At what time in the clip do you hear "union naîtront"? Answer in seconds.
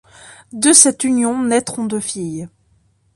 1.03-1.85